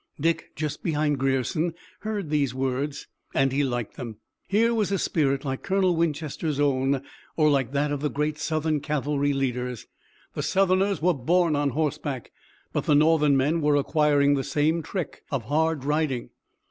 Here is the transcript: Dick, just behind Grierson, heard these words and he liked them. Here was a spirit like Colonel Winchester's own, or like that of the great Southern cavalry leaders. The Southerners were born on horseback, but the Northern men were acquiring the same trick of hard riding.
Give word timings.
Dick, 0.19 0.53
just 0.55 0.81
behind 0.81 1.19
Grierson, 1.19 1.75
heard 1.99 2.31
these 2.31 2.55
words 2.55 3.05
and 3.35 3.51
he 3.51 3.63
liked 3.63 3.97
them. 3.97 4.17
Here 4.47 4.73
was 4.73 4.91
a 4.91 4.97
spirit 4.97 5.45
like 5.45 5.61
Colonel 5.61 5.95
Winchester's 5.95 6.59
own, 6.59 7.03
or 7.37 7.51
like 7.51 7.71
that 7.73 7.91
of 7.91 8.01
the 8.01 8.09
great 8.09 8.39
Southern 8.39 8.79
cavalry 8.79 9.31
leaders. 9.31 9.85
The 10.33 10.41
Southerners 10.41 11.03
were 11.03 11.13
born 11.13 11.55
on 11.55 11.69
horseback, 11.69 12.31
but 12.73 12.85
the 12.85 12.95
Northern 12.95 13.37
men 13.37 13.61
were 13.61 13.75
acquiring 13.75 14.33
the 14.33 14.43
same 14.43 14.81
trick 14.81 15.21
of 15.29 15.43
hard 15.43 15.85
riding. 15.85 16.31